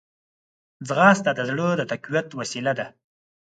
[0.87, 2.85] ځغاسته د زړه د تقویت وسیله ده